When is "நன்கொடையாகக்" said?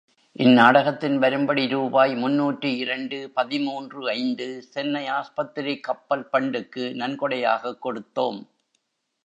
6.95-7.77